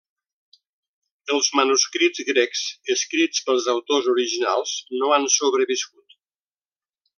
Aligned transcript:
Els 1.35 1.49
manuscrits 1.59 2.23
grecs 2.29 2.63
escrits 2.95 3.45
pels 3.49 3.69
autors 3.75 4.09
originals 4.15 4.75
no 5.03 5.13
han 5.19 5.29
sobreviscut. 5.37 6.19